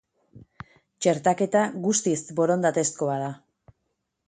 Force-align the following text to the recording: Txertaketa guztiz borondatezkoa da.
Txertaketa 1.05 1.61
guztiz 1.85 2.17
borondatezkoa 2.41 3.21
da. 3.29 3.31